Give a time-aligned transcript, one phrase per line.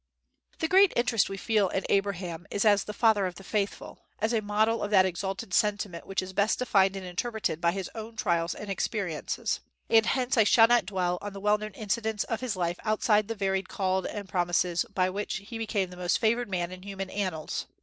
[0.57, 4.33] The great interest we feel in Abraham is as "the father of the faithful," as
[4.33, 8.15] a model of that exalted sentiment which is best defined and interpreted by his own
[8.15, 9.59] trials and experiences;
[9.91, 13.27] and hence I shall not dwell on the well known incidents of his life outside
[13.27, 17.11] the varied calls and promises by which he became the most favored man in human
[17.11, 17.67] annals.